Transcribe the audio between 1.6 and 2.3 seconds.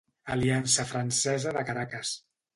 Caracas.